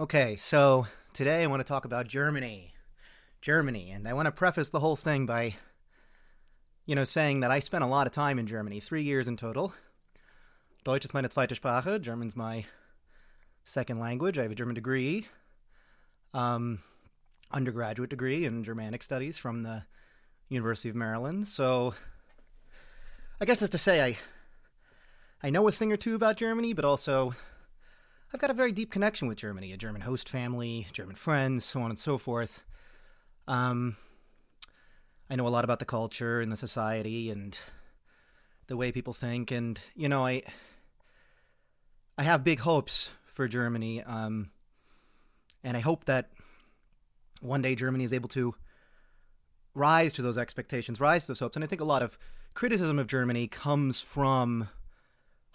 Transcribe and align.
Okay, 0.00 0.34
so 0.34 0.88
today 1.12 1.44
I 1.44 1.46
want 1.46 1.62
to 1.62 1.68
talk 1.68 1.84
about 1.84 2.08
Germany. 2.08 2.74
Germany, 3.40 3.92
and 3.92 4.08
I 4.08 4.12
want 4.12 4.26
to 4.26 4.32
preface 4.32 4.70
the 4.70 4.80
whole 4.80 4.96
thing 4.96 5.24
by, 5.24 5.54
you 6.84 6.96
know, 6.96 7.04
saying 7.04 7.38
that 7.40 7.52
I 7.52 7.60
spent 7.60 7.84
a 7.84 7.86
lot 7.86 8.08
of 8.08 8.12
time 8.12 8.40
in 8.40 8.48
Germany, 8.48 8.80
three 8.80 9.04
years 9.04 9.28
in 9.28 9.36
total. 9.36 9.72
Deutsch 10.82 11.04
ist 11.04 11.14
meine 11.14 11.28
zweite 11.28 11.54
Sprache, 11.54 12.00
German's 12.00 12.34
my 12.34 12.64
second 13.64 14.00
language. 14.00 14.36
I 14.36 14.42
have 14.42 14.50
a 14.50 14.56
German 14.56 14.74
degree, 14.74 15.28
um, 16.32 16.80
undergraduate 17.52 18.10
degree 18.10 18.44
in 18.44 18.64
Germanic 18.64 19.04
studies 19.04 19.38
from 19.38 19.62
the 19.62 19.84
University 20.48 20.88
of 20.88 20.96
Maryland. 20.96 21.46
So, 21.46 21.94
I 23.40 23.44
guess 23.44 23.60
that's 23.60 23.70
to 23.70 23.78
say 23.78 24.02
I, 24.02 24.18
I 25.40 25.50
know 25.50 25.68
a 25.68 25.70
thing 25.70 25.92
or 25.92 25.96
two 25.96 26.16
about 26.16 26.36
Germany, 26.36 26.72
but 26.72 26.84
also 26.84 27.36
I've 28.34 28.40
got 28.40 28.50
a 28.50 28.54
very 28.54 28.72
deep 28.72 28.90
connection 28.90 29.28
with 29.28 29.38
Germany, 29.38 29.72
a 29.72 29.76
German 29.76 30.00
host 30.00 30.28
family, 30.28 30.88
German 30.92 31.14
friends, 31.14 31.64
so 31.64 31.80
on 31.82 31.90
and 31.90 31.98
so 31.98 32.18
forth. 32.18 32.64
Um, 33.46 33.96
I 35.30 35.36
know 35.36 35.46
a 35.46 35.50
lot 35.50 35.62
about 35.62 35.78
the 35.78 35.84
culture 35.84 36.40
and 36.40 36.50
the 36.50 36.56
society 36.56 37.30
and 37.30 37.56
the 38.66 38.76
way 38.76 38.90
people 38.90 39.12
think, 39.12 39.52
and 39.52 39.78
you 39.94 40.08
know, 40.08 40.26
I 40.26 40.42
I 42.18 42.24
have 42.24 42.42
big 42.42 42.58
hopes 42.58 43.10
for 43.24 43.46
Germany, 43.46 44.02
um, 44.02 44.50
and 45.62 45.76
I 45.76 45.80
hope 45.80 46.06
that 46.06 46.30
one 47.40 47.62
day 47.62 47.76
Germany 47.76 48.02
is 48.02 48.12
able 48.12 48.30
to 48.30 48.56
rise 49.74 50.12
to 50.14 50.22
those 50.22 50.38
expectations, 50.38 50.98
rise 50.98 51.22
to 51.22 51.28
those 51.28 51.38
hopes. 51.38 51.54
And 51.54 51.62
I 51.64 51.68
think 51.68 51.80
a 51.80 51.84
lot 51.84 52.02
of 52.02 52.18
criticism 52.52 52.98
of 52.98 53.06
Germany 53.06 53.46
comes 53.46 54.00
from 54.00 54.70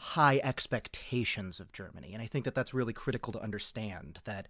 high 0.01 0.39
expectations 0.43 1.59
of 1.59 1.73
Germany, 1.73 2.13
and 2.13 2.21
I 2.21 2.25
think 2.25 2.45
that 2.45 2.55
that's 2.55 2.73
really 2.73 2.93
critical 2.93 3.33
to 3.33 3.41
understand. 3.41 4.19
That 4.23 4.47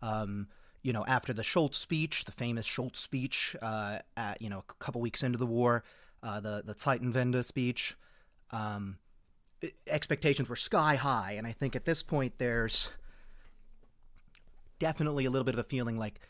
um, 0.00 0.46
you 0.82 0.92
know, 0.92 1.04
after 1.06 1.32
the 1.32 1.42
Scholz 1.42 1.74
speech, 1.74 2.24
the 2.24 2.32
famous 2.32 2.66
Scholz 2.66 2.96
speech, 2.96 3.56
uh, 3.60 3.98
at, 4.16 4.40
you 4.40 4.48
know, 4.48 4.58
a 4.58 4.74
couple 4.74 5.00
weeks 5.00 5.22
into 5.22 5.38
the 5.38 5.46
war, 5.46 5.82
uh, 6.22 6.38
the 6.38 6.62
the 6.64 6.74
Zeitenwende 6.74 7.44
speech, 7.44 7.96
um, 8.52 8.98
expectations 9.88 10.48
were 10.48 10.56
sky 10.56 10.94
high, 10.94 11.32
and 11.32 11.46
I 11.46 11.52
think 11.52 11.74
at 11.74 11.86
this 11.86 12.04
point 12.04 12.34
there's 12.38 12.92
definitely 14.78 15.24
a 15.24 15.30
little 15.30 15.44
bit 15.44 15.54
of 15.54 15.60
a 15.60 15.64
feeling 15.64 15.98
like, 15.98 16.20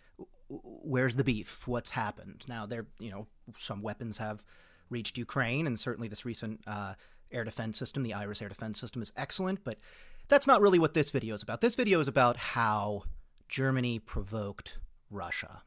where's 0.49 1.17
the 1.17 1.25
beef? 1.25 1.69
What's 1.69 1.91
happened? 1.91 2.45
Now 2.49 2.65
there, 2.65 2.87
you 2.99 3.11
know, 3.11 3.27
some 3.59 3.83
weapons 3.83 4.17
have 4.19 4.43
reached 4.89 5.19
Ukraine, 5.19 5.67
and 5.67 5.79
certainly 5.79 6.09
this 6.09 6.25
recent 6.25 6.61
uh, 6.67 6.95
air 7.35 7.45
defense 7.45 7.79
system, 7.79 8.03
the 8.03 8.15
Iris 8.15 8.41
air 8.41 8.49
defense 8.49 8.81
system, 8.81 9.03
is 9.03 9.13
excellent, 9.17 9.65
but 9.65 9.79
that's 10.29 10.47
not 10.47 10.61
really 10.61 10.79
what 10.79 10.95
this 10.95 11.11
video 11.11 11.35
is 11.35 11.43
about. 11.43 11.61
This 11.61 11.75
video 11.75 12.01
is 12.01 12.09
about 12.09 12.37
how 12.37 13.05
Germany 13.49 13.99
provoked 13.99 14.79
Russia. 15.11 15.63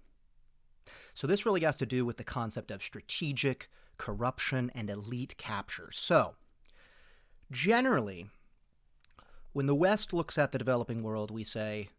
So 1.14 1.28
this 1.28 1.46
really 1.46 1.62
has 1.62 1.78
to 1.78 1.86
do 1.86 2.06
with 2.06 2.18
the 2.18 2.24
concept 2.24 2.72
of 2.72 2.82
strategic 2.82 3.70
corruption 3.98 4.72
and 4.74 4.90
elite 4.90 5.38
capture. 5.38 5.90
So, 5.92 6.36
generally, 7.52 8.30
when 9.54 9.66
the 9.66 9.76
West 9.76 10.14
looks 10.14 10.38
at 10.38 10.52
the 10.52 10.59
developing 10.59 11.02
world, 11.02 11.31
we 11.31 11.44
say, 11.44 11.90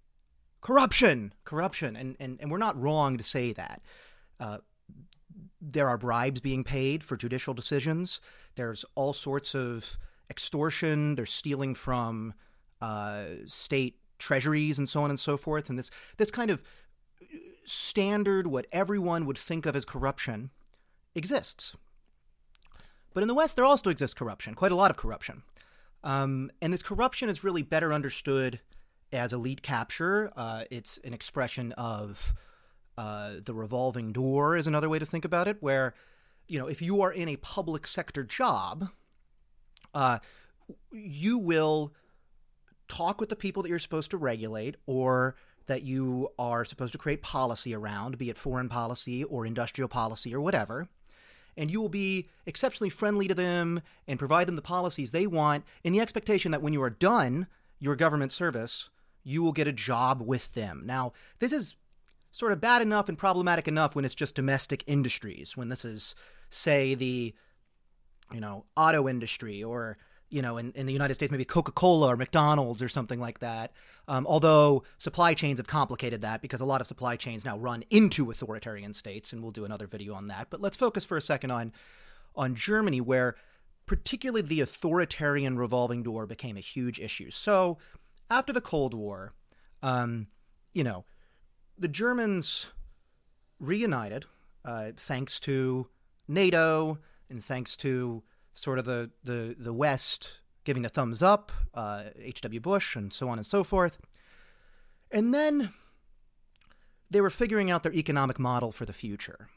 corruption, 0.60 1.32
corruption. 1.44 1.97
And, 1.97 2.16
and, 2.20 2.38
and 2.41 2.50
we're 2.50 2.58
not 2.58 2.80
wrong 2.80 3.16
to 3.19 3.25
say 3.25 3.53
that. 3.53 3.82
Uh, 4.38 4.58
there 5.60 5.88
are 5.88 5.98
bribes 5.98 6.41
being 6.41 6.64
paid 6.64 7.03
for 7.03 7.16
judicial 7.16 7.55
decisions. 7.55 8.20
There's 8.58 8.84
all 8.94 9.12
sorts 9.12 9.54
of 9.54 9.96
extortion. 10.28 11.14
There's 11.14 11.32
stealing 11.32 11.74
from 11.74 12.34
uh, 12.82 13.24
state 13.46 13.96
treasuries 14.18 14.78
and 14.78 14.88
so 14.88 15.02
on 15.02 15.10
and 15.10 15.19
so 15.19 15.36
forth. 15.36 15.70
And 15.70 15.78
this 15.78 15.91
this 16.16 16.30
kind 16.30 16.50
of 16.50 16.62
standard, 17.64 18.47
what 18.47 18.66
everyone 18.72 19.26
would 19.26 19.38
think 19.38 19.64
of 19.64 19.76
as 19.76 19.84
corruption, 19.84 20.50
exists. 21.14 21.76
But 23.14 23.22
in 23.22 23.28
the 23.28 23.34
West, 23.34 23.56
there 23.56 23.64
also 23.64 23.91
exists 23.91 24.14
corruption, 24.14 24.54
quite 24.54 24.72
a 24.72 24.76
lot 24.76 24.91
of 24.91 24.97
corruption. 24.97 25.42
Um, 26.04 26.50
and 26.60 26.72
this 26.72 26.82
corruption 26.82 27.28
is 27.28 27.44
really 27.44 27.62
better 27.62 27.92
understood 27.92 28.60
as 29.12 29.32
elite 29.32 29.62
capture. 29.62 30.32
Uh, 30.36 30.64
it's 30.70 30.98
an 31.04 31.14
expression 31.14 31.72
of 31.72 32.34
uh, 32.97 33.34
the 33.44 33.54
revolving 33.54 34.12
door, 34.12 34.56
is 34.56 34.66
another 34.66 34.88
way 34.88 34.98
to 34.98 35.06
think 35.06 35.24
about 35.24 35.48
it, 35.48 35.56
where, 35.60 35.94
you 36.48 36.59
know, 36.59 36.66
if 36.66 36.82
you 36.82 37.03
are 37.03 37.12
in 37.12 37.28
a 37.28 37.36
public 37.36 37.86
sector 37.86 38.25
job, 38.25 38.88
uh, 39.94 40.19
you 40.91 41.38
will 41.38 41.94
talk 42.88 43.20
with 43.20 43.28
the 43.28 43.36
people 43.36 43.62
that 43.62 43.69
you're 43.69 43.78
supposed 43.78 44.10
to 44.10 44.16
regulate 44.16 44.76
or 44.86 45.36
that 45.66 45.82
you 45.82 46.28
are 46.38 46.64
supposed 46.64 46.92
to 46.92 46.98
create 46.98 47.22
policy 47.22 47.75
around, 47.75 48.16
be 48.19 48.31
it 48.31 48.38
foreign 48.38 48.69
policy 48.69 49.22
or 49.22 49.47
industrial 49.47 49.88
policy 49.88 50.34
or 50.34 50.41
whatever. 50.41 50.88
And 51.56 51.70
you 51.70 51.81
will 51.81 51.91
be 51.91 52.26
exceptionally 52.47 52.88
friendly 52.88 53.28
to 53.28 53.34
them 53.34 53.82
and 54.06 54.19
provide 54.19 54.48
them 54.48 54.56
the 54.56 54.62
policies 54.62 55.12
they 55.12 55.26
want 55.26 55.65
in 55.84 55.92
the 55.92 56.00
expectation 56.00 56.50
that 56.53 56.62
when 56.62 56.72
you 56.72 56.82
are 56.82 56.91
done 56.91 57.47
your 57.78 57.97
government 57.97 58.32
service, 58.32 58.88
you 59.22 59.42
will 59.42 59.53
get 59.53 59.69
a 59.69 59.72
job 59.72 60.22
with 60.22 60.54
them. 60.54 60.82
Now, 60.86 61.12
this 61.41 61.53
is 61.53 61.76
sort 62.32 62.53
of 62.53 62.60
bad 62.60 62.80
enough 62.80 63.09
and 63.09 63.19
problematic 63.19 63.69
enough 63.69 63.94
when 63.94 64.04
it's 64.04 64.15
just 64.15 64.34
domestic 64.34 64.84
industries, 64.86 65.56
when 65.56 65.69
this 65.69 65.84
is, 65.84 66.15
say, 66.50 66.94
the 66.94 67.34
you 68.32 68.41
know, 68.41 68.64
auto 68.76 69.09
industry 69.09 69.62
or 69.62 69.97
you 70.31 70.42
know, 70.42 70.59
in, 70.59 70.72
in 70.72 70.86
the 70.86 70.92
United 70.92 71.14
States, 71.14 71.31
maybe 71.31 71.44
Coca 71.44 71.72
Cola 71.72 72.09
or 72.09 72.16
McDonald's 72.16 72.82
or 72.82 72.88
something 72.88 73.19
like 73.19 73.38
that. 73.38 73.72
Um, 74.09 74.26
although 74.26 74.82
supply 74.98 75.34
chains 75.34 75.59
have 75.59 75.66
complicated 75.66 76.20
that 76.20 76.42
because 76.42 76.60
a 76.60 76.66
lot 76.66 76.81
of 76.81 76.86
supply 76.86 77.16
chains 77.16 77.44
now 77.44 77.56
run 77.59 77.82
into 77.91 78.31
authoritarian 78.31 78.92
states, 78.92 79.32
and 79.32 79.42
we'll 79.42 79.53
do 79.53 79.64
another 79.64 79.86
video 79.86 80.14
on 80.14 80.28
that. 80.28 80.48
But 80.50 80.60
let's 80.60 80.76
focus 80.76 81.04
for 81.04 81.16
a 81.16 81.22
second 81.22 81.50
on 81.50 81.72
on 82.36 82.54
Germany, 82.54 83.00
where 83.00 83.36
particularly 83.86 84.42
the 84.42 84.60
authoritarian 84.60 85.56
revolving 85.59 86.03
door 86.03 86.26
became 86.26 86.56
a 86.56 86.60
huge 86.60 87.00
issue. 87.00 87.30
So 87.30 87.78
after 88.30 88.53
the 88.53 88.60
Cold 88.60 88.94
War, 88.94 89.32
um, 89.82 90.28
you 90.75 90.84
know, 90.84 91.04
the 91.78 91.88
Germans 91.88 92.66
reunited 93.59 94.26
uh, 94.65 94.92
thanks 94.97 95.41
to 95.41 95.88
NATO 96.28 96.99
and 97.31 97.43
thanks 97.43 97.77
to 97.78 98.22
sort 98.55 98.78
of 98.78 98.84
the, 98.84 99.11
the, 99.25 99.56
the 99.59 99.72
West 99.72 100.33
giving 100.65 100.83
the 100.83 100.89
thumbs 100.89 101.22
up, 101.22 101.50
uh, 101.75 102.05
H.W. 102.21 102.61
Bush, 102.61 102.94
and 102.94 103.12
so 103.12 103.28
on 103.28 103.39
and 103.39 103.47
so 103.47 103.65
forth. 103.65 103.99
And 105.11 105.33
then 105.33 105.72
they 107.11 107.21
were 107.21 107.31
figuring 107.31 107.71
out 107.71 107.83
their 107.83 107.94
economic 107.94 108.39
model 108.39 108.71
for 108.71 108.84
the 108.84 108.93
future. 108.93 109.49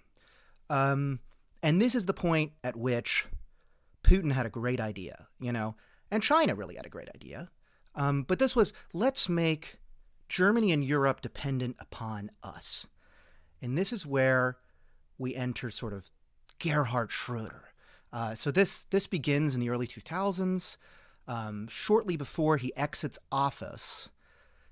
Um, 0.70 1.20
and 1.62 1.82
this 1.82 1.96
is 1.96 2.06
the 2.06 2.14
point 2.14 2.54
at 2.64 2.78
which 2.78 3.26
Putin 4.04 4.32
had 4.32 4.46
a 4.46 4.50
great 4.50 4.80
idea, 4.80 5.28
you 5.40 5.52
know, 5.52 5.76
and 6.10 6.24
China 6.24 6.56
really 6.56 6.76
had 6.76 6.86
a 6.86 6.90
great 6.90 7.10
idea. 7.14 7.50
Um, 7.94 8.24
but 8.24 8.40
this 8.40 8.56
was 8.56 8.72
let's 8.94 9.28
make 9.28 9.80
Germany 10.30 10.72
and 10.72 10.84
Europe 10.84 11.22
dependent 11.22 11.76
upon 11.80 12.32
us. 12.42 12.88
And 13.62 13.78
this 13.78 13.92
is 13.92 14.06
where 14.06 14.58
we 15.18 15.36
enter 15.36 15.70
sort 15.70 15.94
of 15.94 16.10
Gerhard 16.62 17.12
Schroeder. 17.12 17.74
Uh, 18.14 18.36
so 18.36 18.52
this 18.52 18.84
this 18.84 19.08
begins 19.08 19.56
in 19.56 19.62
the 19.62 19.70
early 19.70 19.88
2000s. 19.88 20.78
Um, 21.28 21.68
shortly 21.68 22.18
before 22.18 22.58
he 22.58 22.76
exits 22.76 23.18
office, 23.32 24.10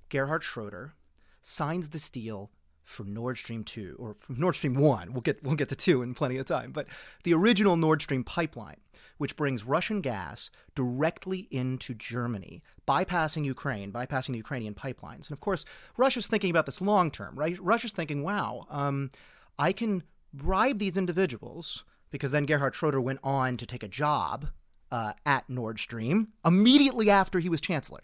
Gerhard 0.08 0.42
Schroeder 0.42 0.94
signs 1.42 1.88
this 1.88 2.08
deal 2.08 2.50
for 2.84 3.04
Nord 3.04 3.38
Stream 3.38 3.62
2 3.64 3.96
or 3.98 4.16
from 4.18 4.38
Nord 4.38 4.56
Stream 4.56 4.74
1. 4.74 5.12
We'll 5.12 5.20
get 5.22 5.42
we'll 5.42 5.54
get 5.54 5.68
to 5.70 5.76
2 5.76 6.02
in 6.02 6.14
plenty 6.14 6.36
of 6.36 6.46
time, 6.46 6.72
but 6.72 6.86
the 7.24 7.34
original 7.34 7.76
Nord 7.76 8.02
Stream 8.02 8.24
pipeline, 8.24 8.80
which 9.18 9.36
brings 9.36 9.64
Russian 9.64 10.00
gas 10.00 10.50
directly 10.74 11.48
into 11.50 11.94
Germany, 11.94 12.62
bypassing 12.86 13.44
Ukraine, 13.44 13.92
bypassing 13.92 14.32
the 14.32 14.36
Ukrainian 14.38 14.74
pipelines. 14.74 15.28
And 15.28 15.32
of 15.32 15.40
course, 15.40 15.64
Russia's 15.96 16.26
thinking 16.26 16.50
about 16.50 16.66
this 16.66 16.80
long 16.80 17.10
term, 17.10 17.36
right? 17.36 17.58
Russia's 17.58 17.92
thinking, 17.92 18.22
"Wow, 18.22 18.66
um, 18.68 19.10
I 19.58 19.72
can 19.72 20.02
bribe 20.32 20.78
these 20.78 20.96
individuals 20.96 21.84
because 22.10 22.32
then 22.32 22.46
Gerhard 22.46 22.74
Schroeder 22.74 23.00
went 23.00 23.20
on 23.22 23.56
to 23.56 23.66
take 23.66 23.82
a 23.82 23.88
job 23.88 24.48
uh, 24.90 25.12
at 25.24 25.48
Nord 25.48 25.78
Stream 25.78 26.28
immediately 26.44 27.10
after 27.10 27.38
he 27.38 27.48
was 27.48 27.60
chancellor. 27.60 28.02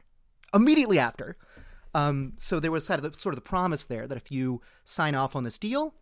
Immediately 0.55 0.99
after. 0.99 1.37
Um, 1.95 2.35
so 2.37 2.61
there 2.61 2.71
was 2.71 2.87
sort 2.87 3.03
of, 3.03 3.13
the, 3.13 3.21
sort 3.21 3.35
of 3.35 3.37
the 3.37 3.49
promise 3.49 3.85
there 3.85 4.07
that 4.07 4.17
if 4.17 4.31
you 4.31 4.61
sign 4.85 5.15
off 5.15 5.35
on 5.35 5.45
this 5.45 5.59
deal, 5.59 5.95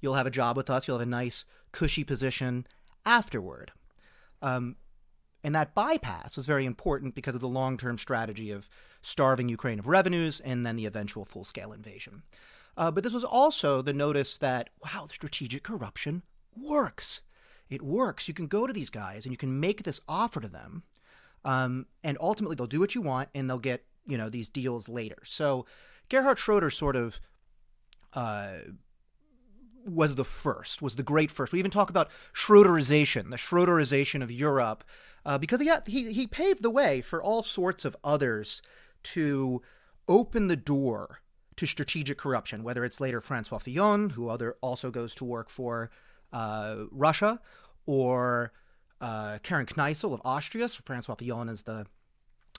you'll 0.00 0.14
have 0.14 0.26
a 0.26 0.30
job 0.30 0.56
with 0.56 0.70
us. 0.70 0.88
You'll 0.88 0.98
have 0.98 1.06
a 1.06 1.10
nice, 1.10 1.44
cushy 1.72 2.02
position 2.02 2.66
afterward. 3.04 3.72
Um, 4.42 4.76
and 5.44 5.54
that 5.54 5.74
bypass 5.74 6.36
was 6.36 6.46
very 6.46 6.66
important 6.66 7.14
because 7.14 7.34
of 7.34 7.40
the 7.40 7.48
long 7.48 7.76
term 7.76 7.98
strategy 7.98 8.50
of 8.50 8.68
starving 9.02 9.48
Ukraine 9.48 9.78
of 9.78 9.86
revenues 9.86 10.40
and 10.40 10.66
then 10.66 10.76
the 10.76 10.86
eventual 10.86 11.24
full 11.24 11.44
scale 11.44 11.72
invasion. 11.72 12.22
Uh, 12.76 12.90
but 12.90 13.02
this 13.02 13.12
was 13.12 13.24
also 13.24 13.80
the 13.80 13.92
notice 13.92 14.36
that, 14.38 14.70
wow, 14.84 15.06
strategic 15.06 15.62
corruption 15.62 16.22
works. 16.56 17.22
It 17.68 17.82
works. 17.82 18.28
You 18.28 18.34
can 18.34 18.46
go 18.46 18.66
to 18.66 18.72
these 18.72 18.90
guys 18.90 19.24
and 19.24 19.32
you 19.32 19.38
can 19.38 19.58
make 19.58 19.82
this 19.82 20.00
offer 20.08 20.40
to 20.40 20.48
them, 20.48 20.82
um, 21.44 21.86
and 22.04 22.16
ultimately 22.20 22.54
they'll 22.54 22.66
do 22.66 22.80
what 22.80 22.94
you 22.94 23.00
want 23.00 23.28
and 23.34 23.48
they'll 23.48 23.58
get 23.58 23.84
you 24.06 24.16
know 24.16 24.28
these 24.28 24.48
deals 24.48 24.88
later. 24.88 25.18
So 25.24 25.66
Gerhard 26.08 26.38
Schroeder 26.38 26.70
sort 26.70 26.96
of 26.96 27.18
uh, 28.12 28.58
was 29.84 30.14
the 30.14 30.24
first, 30.24 30.80
was 30.80 30.96
the 30.96 31.02
great 31.02 31.30
first. 31.30 31.52
We 31.52 31.58
even 31.58 31.70
talk 31.70 31.90
about 31.90 32.10
Schroederization, 32.32 33.30
the 33.30 33.36
Schroederization 33.36 34.22
of 34.22 34.30
Europe, 34.30 34.84
uh, 35.24 35.38
because 35.38 35.60
he, 35.60 35.70
he 35.86 36.12
he 36.12 36.26
paved 36.26 36.62
the 36.62 36.70
way 36.70 37.00
for 37.00 37.22
all 37.22 37.42
sorts 37.42 37.84
of 37.84 37.96
others 38.04 38.62
to 39.02 39.62
open 40.08 40.46
the 40.46 40.56
door 40.56 41.20
to 41.56 41.66
strategic 41.66 42.18
corruption. 42.18 42.62
Whether 42.62 42.84
it's 42.84 43.00
later 43.00 43.20
Francois 43.20 43.58
Fillon, 43.58 44.10
who 44.10 44.28
other 44.28 44.56
also 44.60 44.90
goes 44.90 45.14
to 45.16 45.24
work 45.24 45.48
for 45.48 45.90
uh, 46.32 46.84
Russia, 46.90 47.40
or 47.86 48.52
uh, 49.00 49.38
Karin 49.42 49.66
Kneißl 49.66 50.12
of 50.12 50.20
Austria. 50.24 50.68
So 50.68 50.80
Francois 50.84 51.14
Fillon 51.14 51.48
is 51.48 51.62
the 51.62 51.86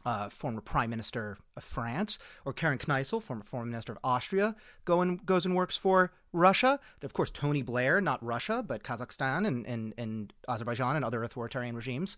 uh, 0.05 0.29
former 0.29 0.61
prime 0.61 0.89
minister 0.89 1.37
of 1.55 1.63
France, 1.63 2.17
or 2.45 2.53
Karin 2.53 2.77
Kneißl, 2.77 3.21
former 3.21 3.43
foreign 3.43 3.69
minister 3.69 3.91
of 3.91 3.99
Austria, 4.03 4.55
go 4.85 5.01
and, 5.01 5.25
goes 5.25 5.45
and 5.45 5.55
works 5.55 5.75
for 5.75 6.13
Russia. 6.31 6.79
Of 7.01 7.13
course, 7.13 7.29
Tony 7.29 7.61
Blair, 7.61 7.99
not 7.99 8.23
Russia, 8.23 8.63
but 8.65 8.83
Kazakhstan 8.83 9.45
and, 9.45 9.65
and, 9.65 9.93
and 9.97 10.33
Azerbaijan 10.47 10.95
and 10.95 11.03
other 11.03 11.23
authoritarian 11.23 11.75
regimes. 11.75 12.15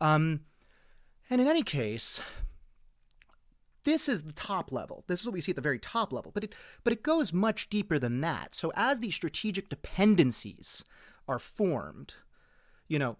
Um, 0.00 0.42
and 1.28 1.40
in 1.40 1.48
any 1.48 1.62
case, 1.62 2.20
this 3.84 4.08
is 4.08 4.22
the 4.22 4.32
top 4.32 4.72
level. 4.72 5.04
This 5.06 5.20
is 5.20 5.26
what 5.26 5.34
we 5.34 5.40
see 5.40 5.52
at 5.52 5.56
the 5.56 5.62
very 5.62 5.78
top 5.78 6.12
level, 6.12 6.32
but 6.32 6.44
it 6.44 6.54
but 6.82 6.92
it 6.92 7.02
goes 7.02 7.32
much 7.32 7.68
deeper 7.68 7.98
than 7.98 8.20
that. 8.22 8.54
So 8.54 8.72
as 8.74 9.00
these 9.00 9.14
strategic 9.14 9.68
dependencies 9.68 10.84
are 11.28 11.38
formed, 11.38 12.14
you 12.88 12.98
know, 12.98 13.16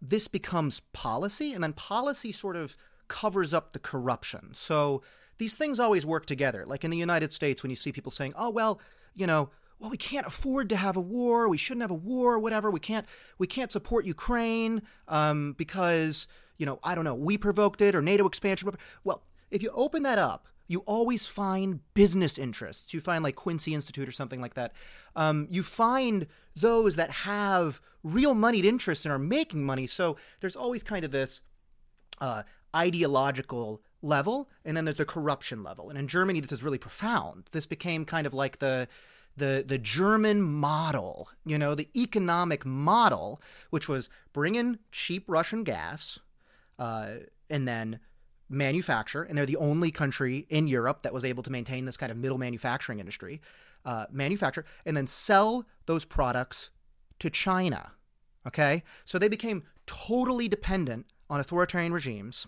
this 0.00 0.28
becomes 0.28 0.80
policy, 0.92 1.52
and 1.52 1.62
then 1.62 1.72
policy 1.72 2.32
sort 2.32 2.56
of 2.56 2.76
covers 3.08 3.54
up 3.54 3.72
the 3.72 3.78
corruption. 3.78 4.50
So 4.52 5.02
these 5.38 5.54
things 5.54 5.80
always 5.80 6.04
work 6.04 6.26
together. 6.26 6.64
Like 6.66 6.84
in 6.84 6.90
the 6.90 6.96
United 6.96 7.32
States, 7.32 7.62
when 7.62 7.70
you 7.70 7.76
see 7.76 7.92
people 7.92 8.12
saying, 8.12 8.34
"Oh 8.36 8.50
well, 8.50 8.80
you 9.14 9.26
know." 9.26 9.50
Well, 9.78 9.90
we 9.90 9.96
can't 9.96 10.28
afford 10.28 10.68
to 10.68 10.76
have 10.76 10.96
a 10.96 11.00
war. 11.00 11.48
We 11.48 11.56
shouldn't 11.58 11.82
have 11.82 11.90
a 11.90 11.94
war, 11.94 12.38
whatever. 12.38 12.70
We 12.70 12.78
can't. 12.78 13.04
We 13.36 13.48
can't 13.48 13.72
support 13.72 14.04
Ukraine 14.04 14.82
um, 15.08 15.54
because 15.58 16.28
you 16.56 16.64
know 16.64 16.78
I 16.84 16.94
don't 16.94 17.02
know. 17.02 17.16
We 17.16 17.36
provoked 17.36 17.80
it 17.80 17.96
or 17.96 18.00
NATO 18.00 18.24
expansion. 18.28 18.70
Well, 19.02 19.24
if 19.52 19.62
you 19.62 19.70
open 19.74 20.02
that 20.02 20.18
up, 20.18 20.48
you 20.66 20.80
always 20.86 21.26
find 21.26 21.80
business 21.94 22.38
interests. 22.38 22.94
You 22.94 23.00
find 23.00 23.22
like 23.22 23.36
Quincy 23.36 23.74
Institute 23.74 24.08
or 24.08 24.12
something 24.12 24.40
like 24.40 24.54
that. 24.54 24.72
Um, 25.14 25.46
you 25.50 25.62
find 25.62 26.26
those 26.56 26.96
that 26.96 27.10
have 27.10 27.80
real 28.02 28.34
moneyed 28.34 28.64
interests 28.64 29.04
and 29.04 29.12
are 29.12 29.18
making 29.18 29.64
money. 29.64 29.86
So 29.86 30.16
there's 30.40 30.56
always 30.56 30.82
kind 30.82 31.04
of 31.04 31.10
this 31.10 31.42
uh, 32.20 32.42
ideological 32.74 33.82
level, 34.00 34.48
and 34.64 34.76
then 34.76 34.84
there's 34.84 34.96
the 34.96 35.04
corruption 35.04 35.62
level. 35.62 35.90
And 35.90 35.98
in 35.98 36.08
Germany, 36.08 36.40
this 36.40 36.52
is 36.52 36.62
really 36.62 36.78
profound. 36.78 37.44
This 37.52 37.66
became 37.66 38.04
kind 38.04 38.26
of 38.26 38.34
like 38.34 38.58
the 38.58 38.88
the 39.36 39.64
the 39.66 39.78
German 39.78 40.42
model, 40.42 41.28
you 41.44 41.58
know, 41.58 41.74
the 41.74 41.88
economic 41.96 42.66
model, 42.66 43.40
which 43.70 43.88
was 43.88 44.08
bring 44.32 44.54
in 44.54 44.78
cheap 44.90 45.24
Russian 45.26 45.64
gas, 45.64 46.18
uh, 46.78 47.14
and 47.48 47.66
then 47.66 48.00
manufacture, 48.52 49.22
and 49.22 49.36
they're 49.36 49.46
the 49.46 49.56
only 49.56 49.90
country 49.90 50.46
in 50.48 50.68
Europe 50.68 51.02
that 51.02 51.12
was 51.12 51.24
able 51.24 51.42
to 51.42 51.50
maintain 51.50 51.84
this 51.84 51.96
kind 51.96 52.12
of 52.12 52.18
middle 52.18 52.38
manufacturing 52.38 53.00
industry. 53.00 53.40
Uh, 53.84 54.06
manufacture 54.12 54.64
and 54.86 54.96
then 54.96 55.08
sell 55.08 55.66
those 55.86 56.04
products 56.04 56.70
to 57.18 57.28
China. 57.28 57.90
Okay, 58.46 58.84
so 59.04 59.18
they 59.18 59.28
became 59.28 59.64
totally 59.86 60.46
dependent 60.46 61.06
on 61.28 61.40
authoritarian 61.40 61.92
regimes 61.92 62.46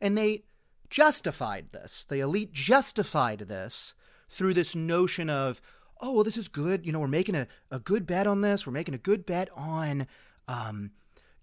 and 0.00 0.18
they 0.18 0.42
justified 0.90 1.72
this. 1.72 2.04
The 2.04 2.20
elite 2.20 2.52
justified 2.52 3.40
this 3.40 3.94
through 4.28 4.54
this 4.54 4.74
notion 4.74 5.30
of, 5.30 5.62
oh, 6.00 6.12
well, 6.12 6.24
this 6.24 6.36
is 6.36 6.48
good. 6.48 6.84
You 6.84 6.92
know, 6.92 6.98
we're 6.98 7.08
making 7.08 7.36
a, 7.36 7.46
a 7.70 7.78
good 7.78 8.06
bet 8.06 8.26
on 8.26 8.40
this. 8.40 8.66
We're 8.66 8.72
making 8.72 8.94
a 8.94 8.98
good 8.98 9.24
bet 9.24 9.48
on, 9.54 10.06
um, 10.48 10.90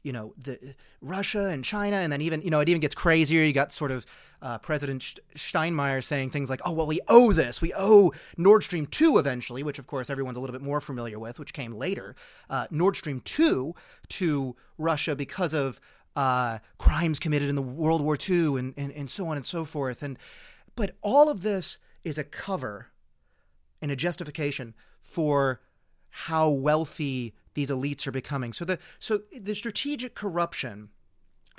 you 0.03 0.11
know, 0.11 0.33
the 0.37 0.75
Russia 1.01 1.47
and 1.47 1.63
China. 1.63 1.97
And 1.97 2.11
then 2.11 2.21
even, 2.21 2.41
you 2.41 2.49
know, 2.49 2.59
it 2.59 2.69
even 2.69 2.81
gets 2.81 2.95
crazier. 2.95 3.43
You 3.43 3.53
got 3.53 3.73
sort 3.73 3.91
of 3.91 4.05
uh, 4.41 4.57
President 4.59 5.19
Steinmeier 5.35 6.03
saying 6.03 6.29
things 6.29 6.49
like, 6.49 6.61
oh, 6.65 6.71
well, 6.71 6.87
we 6.87 7.01
owe 7.07 7.33
this. 7.33 7.61
We 7.61 7.73
owe 7.75 8.13
Nord 8.37 8.63
Stream 8.63 8.85
2 8.85 9.17
eventually, 9.17 9.63
which 9.63 9.79
of 9.79 9.87
course 9.87 10.09
everyone's 10.09 10.37
a 10.37 10.39
little 10.39 10.53
bit 10.53 10.61
more 10.61 10.79
familiar 10.79 11.19
with, 11.19 11.39
which 11.39 11.53
came 11.53 11.73
later. 11.73 12.15
Uh, 12.49 12.67
Nord 12.71 12.95
Stream 12.95 13.21
2 13.21 13.75
to 14.09 14.55
Russia 14.77 15.15
because 15.15 15.53
of 15.53 15.79
uh, 16.15 16.59
crimes 16.77 17.19
committed 17.19 17.49
in 17.49 17.55
the 17.55 17.61
World 17.61 18.01
War 18.01 18.17
II 18.17 18.57
and, 18.57 18.73
and, 18.77 18.91
and 18.93 19.09
so 19.09 19.27
on 19.27 19.37
and 19.37 19.45
so 19.45 19.65
forth. 19.65 20.01
And 20.01 20.17
but 20.75 20.95
all 21.01 21.29
of 21.29 21.41
this 21.41 21.77
is 22.03 22.17
a 22.17 22.23
cover 22.23 22.87
and 23.81 23.91
a 23.91 23.95
justification 23.95 24.73
for 25.01 25.61
how 26.09 26.49
wealthy 26.49 27.35
these 27.59 27.69
elites 27.69 28.07
are 28.07 28.11
becoming. 28.11 28.53
So 28.53 28.63
the 28.63 28.79
so 28.99 29.21
the 29.37 29.53
strategic 29.53 30.15
corruption 30.15 30.89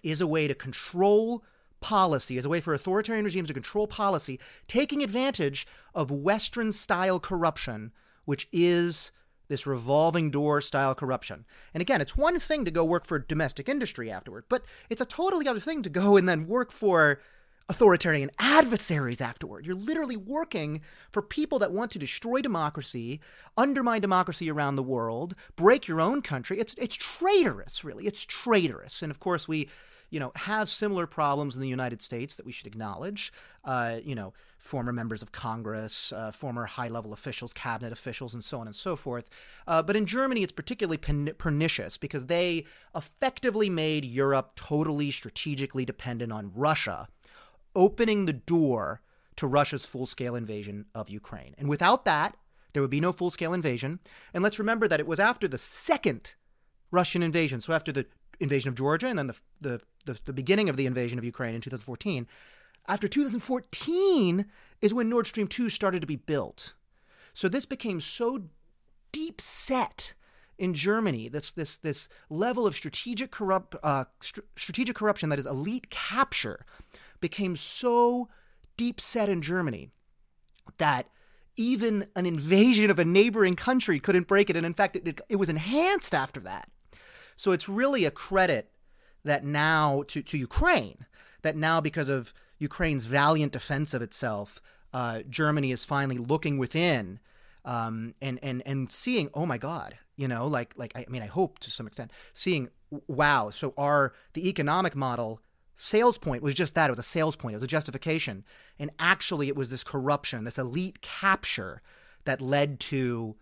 is 0.03 0.23
a 0.23 0.27
way 0.27 0.49
to 0.49 0.55
control 0.55 1.45
policy, 1.81 2.39
is 2.39 2.47
a 2.47 2.49
way 2.49 2.61
for 2.61 2.73
authoritarian 2.73 3.25
regimes 3.25 3.49
to 3.49 3.55
control 3.55 3.87
policy, 3.87 4.41
taking 4.67 5.03
advantage 5.03 5.67
of 5.95 6.11
Western 6.11 6.73
style 6.73 7.21
corruption, 7.21 7.93
which 8.25 8.49
is 8.51 9.13
this 9.49 9.67
revolving 9.67 10.31
door 10.31 10.63
style 10.63 10.95
corruption. 10.95 11.45
And 11.75 11.83
again, 11.83 12.01
it's 12.01 12.17
one 12.17 12.39
thing 12.39 12.65
to 12.65 12.71
go 12.71 12.85
work 12.85 13.05
for 13.05 13.19
domestic 13.19 13.69
industry 13.69 14.11
afterward, 14.11 14.45
but 14.49 14.63
it's 14.89 15.03
a 15.03 15.07
totally 15.07 15.47
other 15.47 15.61
thing 15.61 15.83
to 15.83 15.91
go 15.91 16.17
and 16.17 16.27
then 16.27 16.47
work 16.47 16.73
for 16.73 17.21
authoritarian 17.71 18.31
adversaries 18.41 19.21
afterward. 19.21 19.65
You're 19.65 19.77
literally 19.77 20.17
working 20.17 20.81
for 21.13 21.23
people 21.23 21.61
that 21.61 21.73
want 21.73 21.93
to 21.93 22.01
destroy 22.01 22.41
democracy, 22.41 23.21
undermine 23.57 24.01
democracy 24.01 24.51
around 24.51 24.75
the 24.75 24.83
world, 24.83 25.37
break 25.55 25.87
your 25.87 26.01
own 26.01 26.21
country. 26.21 26.59
It's 26.59 26.75
it's 26.77 26.97
traitorous, 26.97 27.85
really. 27.85 28.07
It's 28.07 28.27
traitorous. 28.27 29.03
And 29.03 29.11
of 29.11 29.21
course, 29.21 29.47
we 29.47 29.69
you 30.11 30.19
know, 30.19 30.33
have 30.35 30.69
similar 30.69 31.07
problems 31.07 31.55
in 31.55 31.63
the 31.63 31.69
United 31.69 32.03
States 32.03 32.35
that 32.35 32.45
we 32.45 32.51
should 32.51 32.67
acknowledge. 32.67 33.33
Uh, 33.65 33.99
you 34.05 34.17
know, 34.17 34.33
former 34.59 34.93
members 34.93 35.23
of 35.23 35.31
Congress, 35.31 36.13
uh, 36.13 36.33
former 36.33 36.67
high 36.67 36.89
level 36.89 37.13
officials, 37.13 37.53
cabinet 37.53 37.93
officials, 37.93 38.35
and 38.35 38.43
so 38.43 38.59
on 38.59 38.67
and 38.67 38.75
so 38.75 38.97
forth. 38.97 39.31
Uh, 39.69 39.83
but 39.83 39.97
in 39.97 40.07
Germany, 40.07 40.43
it's 40.43 40.53
particularly 40.53 40.99
pernicious 40.99 41.97
because 41.97 42.27
they 42.27 42.65
effectively 42.95 43.71
made 43.71 44.05
Europe 44.05 44.53
totally 44.57 45.11
strategically 45.13 45.85
dependent 45.85 46.33
on 46.33 46.51
Russia, 46.55 47.09
opening 47.75 48.27
the 48.27 48.33
door 48.33 49.01
to 49.37 49.47
Russia's 49.47 49.87
full 49.87 50.07
scale 50.07 50.35
invasion 50.35 50.87
of 50.95 51.09
Ukraine. 51.09 51.55
And 51.59 51.69
without 51.69 52.05
that, 52.05 52.37
there 52.73 52.83
would 52.83 52.91
be 52.91 53.01
no 53.01 53.13
full 53.13 53.31
scale 53.31 53.53
invasion. 53.53 54.01
And 54.35 54.43
let's 54.43 54.59
remember 54.59 54.87
that 54.89 55.01
it 55.01 55.07
was 55.07 55.21
after 55.21 55.49
the 55.49 55.59
second 55.59 56.35
Russian 56.91 57.23
invasion, 57.23 57.61
so 57.61 57.73
after 57.73 57.93
the 57.93 58.07
invasion 58.39 58.69
of 58.69 58.75
Georgia 58.75 59.07
and 59.07 59.19
then 59.19 59.27
the, 59.29 59.41
the, 59.61 59.81
the, 60.07 60.19
the 60.25 60.33
beginning 60.33 60.69
of 60.69 60.77
the 60.77 60.87
invasion 60.87 61.19
of 61.19 61.25
Ukraine 61.25 61.55
in 61.55 61.61
2014. 61.61 62.27
After 62.89 63.07
2014 63.07 64.47
is 64.81 64.95
when 64.95 65.09
Nord 65.09 65.27
Stream 65.27 65.47
2 65.47 65.71
started 65.71 66.01
to 66.01 66.07
be 66.07 66.17
built. 66.17 66.75
So 67.35 67.49
this 67.49 67.67
became 67.67 68.01
so 68.01 68.45
deep 69.13 69.41
set 69.41 70.15
in 70.59 70.75
Germany, 70.75 71.29
this 71.29 71.51
this 71.51 71.79
this 71.79 72.07
level 72.29 72.67
of 72.67 72.75
strategic 72.75 73.31
corrupt 73.31 73.75
uh, 73.83 74.05
st- 74.21 74.45
strategic 74.57 74.95
corruption 74.95 75.31
that 75.31 75.39
is 75.39 75.47
elite 75.47 75.89
capture 75.89 76.67
became 77.21 77.57
so 77.57 78.29
deep 78.77 79.01
set 79.01 79.29
in 79.29 79.43
Germany 79.43 79.91
that 80.79 81.09
even 81.57 82.07
an 82.17 82.27
invasion 82.27 82.91
of 82.91 82.99
a 82.99 83.05
neighboring 83.05 83.57
country 83.57 84.01
couldn't 84.01 84.27
break 84.27 84.49
it, 84.49 84.57
and 84.57 84.65
in 84.65 84.75
fact, 84.75 84.97
it, 84.97 85.21
it, 85.29 85.37
was 85.37 85.49
enhanced 85.49 86.15
after 86.15 86.41
that. 86.41 86.71
So 87.37 87.53
it's 87.53 87.69
really 87.69 88.05
a 88.05 88.11
credit 88.11 88.71
that 89.25 89.45
now 89.45 90.05
to, 90.09 90.23
to 90.23 90.39
Ukraine, 90.39 91.07
that 91.43 91.57
now 91.57 91.81
because 91.81 92.09
of 92.09 92.33
Ukraine's 92.59 93.05
valiant 93.05 93.53
defense 93.53 93.93
of 93.93 94.01
itself, 94.01 94.61
uh, 94.93 95.21
Germany 95.29 95.71
is 95.71 95.85
finally 95.85 96.19
looking 96.19 96.59
within 96.59 97.21
um, 97.65 98.15
and 98.23 98.39
and 98.43 98.63
and 98.65 98.91
seeing, 98.91 99.29
oh 99.35 99.47
my 99.47 99.59
God, 99.59 99.99
you 100.17 100.29
know, 100.29 100.47
like 100.47 100.73
like 100.77 100.93
I 100.97 101.05
mean, 101.09 101.23
I 101.23 101.27
hope 101.27 101.59
to 101.61 101.71
some 101.71 101.87
extent 101.87 102.11
seeing, 102.33 102.69
wow. 103.07 103.51
So 103.51 103.75
our 103.77 104.15
the 104.33 104.49
economic 104.49 104.97
model 104.97 105.41
sales 105.81 106.19
point 106.19 106.43
was 106.43 106.55
just 106.55 106.75
that 106.75 106.89
it 106.89 106.93
was 106.93 106.99
a 106.99 107.03
sales 107.03 107.37
point, 107.37 107.55
it 107.55 107.57
was 107.57 107.65
a 107.65 107.69
justification, 107.69 108.45
and 108.79 108.91
actually 108.99 109.49
it 109.49 109.57
was 109.57 109.71
this 109.71 109.83
corruption, 109.83 110.45
this 110.45 110.59
elite 110.59 111.01
capture 111.01 111.81
that 112.25 112.43
led 112.43 112.79
to 112.79 113.35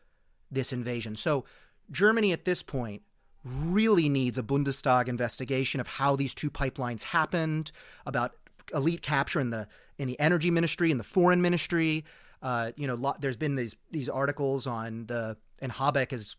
this 0.51 0.73
invasion. 0.73 1.17
So 1.17 1.45
Germany 1.91 2.33
at 2.33 2.45
this 2.45 2.63
point 2.63 3.03
really 3.45 4.09
needs 4.09 4.39
a 4.39 4.43
Bundestag 4.43 5.09
investigation 5.09 5.81
of 5.81 5.89
how 5.89 6.15
these 6.15 6.33
two 6.33 6.51
pipelines 6.51 7.03
happened, 7.03 7.73
about 8.07 8.37
elite 8.73 9.03
capture 9.03 9.41
in 9.41 9.51
the 9.51 9.67
in 9.99 10.07
the 10.07 10.19
energy 10.21 10.51
ministry 10.51 10.93
and 10.93 11.01
the 11.01 11.05
foreign 11.05 11.43
ministry. 11.43 12.05
Uh, 12.41 12.71
you 12.77 12.87
know, 12.87 13.15
there's 13.19 13.37
been 13.37 13.57
these 13.57 13.75
these 13.91 14.09
articles 14.09 14.67
on 14.67 15.07
the 15.07 15.37
and 15.61 15.73
Habeck 15.73 16.13
has 16.13 16.37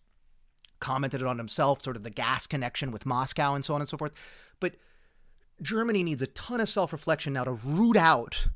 commented 0.79 1.23
on 1.23 1.37
himself, 1.37 1.81
sort 1.81 1.97
of 1.97 2.03
the 2.03 2.09
gas 2.09 2.47
connection 2.47 2.91
with 2.91 3.05
Moscow 3.05 3.53
and 3.53 3.65
so 3.65 3.75
on 3.75 3.81
and 3.81 3.89
so 3.89 3.97
forth. 3.97 4.13
But 4.61 4.75
Germany 5.61 6.03
needs 6.03 6.21
a 6.21 6.27
ton 6.27 6.61
of 6.61 6.69
self 6.69 6.91
reflection 6.91 7.33
now 7.33 7.43
to 7.43 7.51
root 7.51 7.97
out 7.97 8.47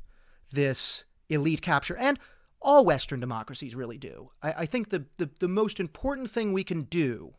this 0.52 1.04
elite 1.30 1.62
capture 1.62 1.98
and 1.98 2.20
all 2.62 2.86
Western 2.86 3.20
democracies 3.20 3.76
really 3.76 3.98
do. 3.98 4.32
I, 4.42 4.54
I 4.60 4.66
think 4.66 4.90
the, 4.90 5.06
the, 5.18 5.30
the 5.40 5.48
most 5.48 5.80
important 5.80 6.32
thing 6.32 6.54
we 6.54 6.64
can 6.64 6.84
do 6.84 7.34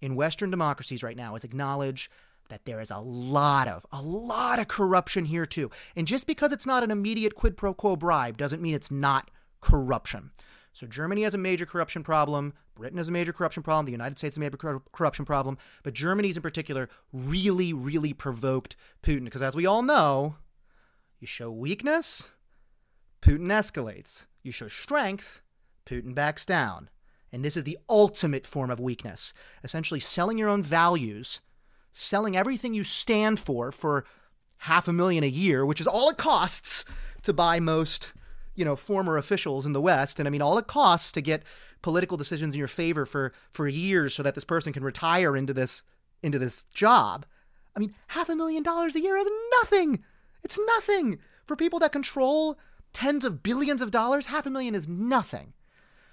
in 0.00 0.14
Western 0.14 0.50
democracies 0.50 1.02
right 1.02 1.16
now 1.16 1.34
is 1.34 1.44
acknowledge 1.44 2.10
that 2.48 2.64
there 2.64 2.80
is 2.80 2.90
a 2.90 2.98
lot 2.98 3.66
of, 3.66 3.86
a 3.90 4.02
lot 4.02 4.58
of 4.58 4.68
corruption 4.68 5.24
here 5.24 5.46
too. 5.46 5.70
And 5.96 6.06
just 6.06 6.26
because 6.26 6.52
it's 6.52 6.66
not 6.66 6.82
an 6.82 6.90
immediate 6.90 7.34
quid 7.34 7.56
pro 7.56 7.74
quo 7.74 7.96
bribe 7.96 8.36
doesn't 8.36 8.62
mean 8.62 8.74
it's 8.74 8.90
not 8.90 9.30
corruption. 9.60 10.30
So 10.72 10.86
Germany 10.86 11.22
has 11.22 11.34
a 11.34 11.38
major 11.38 11.66
corruption 11.66 12.02
problem. 12.02 12.54
Britain 12.74 12.98
has 12.98 13.08
a 13.08 13.12
major 13.12 13.32
corruption 13.32 13.62
problem. 13.62 13.86
The 13.86 13.92
United 13.92 14.18
States 14.18 14.36
has 14.36 14.38
a 14.38 14.40
major 14.40 14.56
cor- 14.56 14.82
corruption 14.92 15.24
problem. 15.24 15.58
But 15.82 15.94
Germany's 15.94 16.36
in 16.36 16.42
particular 16.42 16.88
really, 17.12 17.72
really 17.72 18.12
provoked 18.12 18.76
Putin 19.02 19.24
because, 19.24 19.42
as 19.42 19.54
we 19.54 19.66
all 19.66 19.82
know, 19.82 20.36
you 21.20 21.26
show 21.26 21.50
weakness, 21.50 22.28
Putin 23.20 23.48
escalates. 23.48 24.26
You 24.42 24.50
show 24.50 24.68
strength, 24.68 25.42
Putin 25.86 26.14
backs 26.14 26.46
down. 26.46 26.88
And 27.30 27.44
this 27.44 27.56
is 27.56 27.64
the 27.64 27.78
ultimate 27.88 28.46
form 28.46 28.70
of 28.70 28.80
weakness. 28.80 29.32
Essentially, 29.62 30.00
selling 30.00 30.38
your 30.38 30.48
own 30.48 30.62
values, 30.62 31.40
selling 31.92 32.36
everything 32.36 32.74
you 32.74 32.84
stand 32.84 33.38
for 33.38 33.72
for 33.72 34.04
half 34.58 34.88
a 34.88 34.92
million 34.92 35.24
a 35.24 35.28
year, 35.28 35.64
which 35.64 35.80
is 35.80 35.86
all 35.86 36.10
it 36.10 36.16
costs 36.16 36.84
to 37.22 37.32
buy 37.32 37.60
most 37.60 38.12
you 38.54 38.64
know 38.64 38.76
former 38.76 39.16
officials 39.16 39.66
in 39.66 39.72
the 39.72 39.80
West, 39.80 40.18
and 40.18 40.26
I 40.26 40.30
mean 40.30 40.42
all 40.42 40.58
it 40.58 40.66
costs 40.66 41.12
to 41.12 41.20
get 41.20 41.42
political 41.82 42.16
decisions 42.16 42.54
in 42.54 42.58
your 42.58 42.68
favor 42.68 43.06
for 43.06 43.32
for 43.50 43.68
years, 43.68 44.14
so 44.14 44.22
that 44.22 44.34
this 44.34 44.44
person 44.44 44.72
can 44.72 44.84
retire 44.84 45.36
into 45.36 45.54
this 45.54 45.82
into 46.22 46.38
this 46.38 46.64
job. 46.64 47.26
I 47.74 47.80
mean, 47.80 47.94
half 48.08 48.28
a 48.28 48.36
million 48.36 48.62
dollars 48.62 48.94
a 48.94 49.00
year 49.00 49.16
is 49.16 49.28
nothing. 49.60 50.02
It's 50.42 50.58
nothing 50.66 51.18
for 51.46 51.56
people 51.56 51.78
that 51.80 51.92
control 51.92 52.58
tens 52.92 53.24
of 53.24 53.42
billions 53.42 53.80
of 53.80 53.90
dollars. 53.90 54.26
Half 54.26 54.46
a 54.46 54.50
million 54.50 54.74
is 54.74 54.88
nothing. 54.88 55.54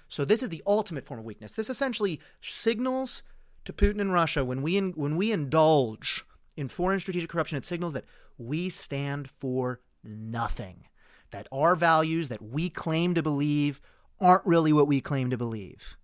So 0.08 0.24
this 0.24 0.42
is 0.42 0.48
the 0.48 0.62
ultimate 0.66 1.06
form 1.06 1.20
of 1.20 1.26
weakness. 1.26 1.54
This 1.54 1.70
essentially 1.70 2.20
signals 2.40 3.22
to 3.64 3.72
Putin 3.72 4.00
and 4.00 4.12
Russia 4.12 4.44
when 4.44 4.62
we 4.62 4.76
in, 4.76 4.92
when 4.92 5.16
we 5.16 5.32
indulge 5.32 6.24
in 6.56 6.68
foreign 6.68 7.00
strategic 7.00 7.30
corruption, 7.30 7.56
it 7.56 7.66
signals 7.66 7.92
that 7.92 8.06
we 8.38 8.68
stand 8.68 9.30
for 9.38 9.80
nothing 10.02 10.84
that 11.30 11.48
our 11.52 11.76
values 11.76 12.28
that 12.28 12.42
we 12.42 12.70
claim 12.70 13.14
to 13.14 13.22
believe 13.22 13.80
aren't 14.20 14.46
really 14.46 14.72
what 14.72 14.88
we 14.88 15.00
claim 15.00 15.30
to 15.30 15.36
believe. 15.36 15.96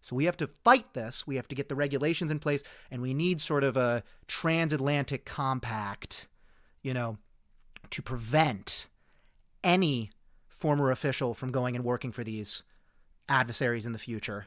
So 0.00 0.14
we 0.14 0.26
have 0.26 0.36
to 0.36 0.46
fight 0.46 0.94
this. 0.94 1.26
We 1.26 1.36
have 1.36 1.48
to 1.48 1.56
get 1.56 1.68
the 1.68 1.74
regulations 1.74 2.30
in 2.30 2.38
place, 2.38 2.62
and 2.90 3.02
we 3.02 3.12
need 3.12 3.40
sort 3.40 3.64
of 3.64 3.76
a 3.76 4.04
transatlantic 4.28 5.24
compact, 5.24 6.28
you 6.82 6.94
know, 6.94 7.18
to 7.90 8.02
prevent 8.02 8.86
any 9.64 10.10
former 10.48 10.90
official 10.90 11.34
from 11.34 11.50
going 11.50 11.74
and 11.74 11.84
working 11.84 12.12
for 12.12 12.22
these 12.22 12.62
adversaries 13.28 13.84
in 13.84 13.92
the 13.92 13.98
future, 13.98 14.46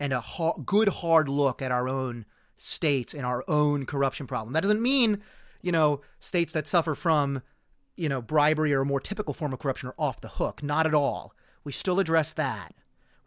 and 0.00 0.12
a 0.12 0.20
ha- 0.20 0.54
good 0.54 0.88
hard 0.88 1.28
look 1.28 1.62
at 1.62 1.70
our 1.70 1.88
own 1.88 2.26
states 2.58 3.14
and 3.14 3.24
our 3.24 3.44
own 3.46 3.86
corruption 3.86 4.26
problem. 4.26 4.54
That 4.54 4.62
doesn't 4.62 4.82
mean, 4.82 5.22
you 5.62 5.70
know, 5.70 6.00
states 6.18 6.52
that 6.52 6.66
suffer 6.66 6.94
from 6.96 7.42
you 7.96 8.08
know, 8.08 8.20
bribery 8.20 8.72
or 8.72 8.82
a 8.82 8.86
more 8.86 9.00
typical 9.00 9.34
form 9.34 9.52
of 9.52 9.58
corruption 9.58 9.88
are 9.88 9.94
off 9.98 10.20
the 10.20 10.28
hook. 10.28 10.62
Not 10.62 10.86
at 10.86 10.94
all. 10.94 11.34
We 11.64 11.72
still 11.72 11.98
address 11.98 12.32
that. 12.34 12.74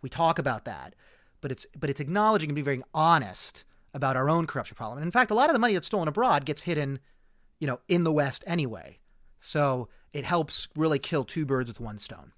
We 0.01 0.09
talk 0.09 0.39
about 0.39 0.65
that. 0.65 0.95
But 1.41 1.51
it's 1.51 1.65
but 1.77 1.89
it's 1.89 1.99
acknowledging 1.99 2.49
and 2.49 2.55
being 2.55 2.65
very 2.65 2.83
honest 2.93 3.63
about 3.93 4.17
our 4.17 4.29
own 4.29 4.45
corruption 4.45 4.75
problem. 4.75 4.99
And 4.99 5.07
in 5.07 5.11
fact, 5.11 5.31
a 5.31 5.35
lot 5.35 5.49
of 5.49 5.53
the 5.53 5.59
money 5.59 5.73
that's 5.73 5.87
stolen 5.87 6.07
abroad 6.07 6.45
gets 6.45 6.63
hidden, 6.63 6.99
you 7.59 7.67
know, 7.67 7.79
in 7.87 8.03
the 8.03 8.11
West 8.11 8.43
anyway. 8.45 8.99
So 9.39 9.87
it 10.13 10.25
helps 10.25 10.67
really 10.75 10.99
kill 10.99 11.23
two 11.23 11.45
birds 11.45 11.69
with 11.69 11.79
one 11.79 11.97
stone. 11.97 12.33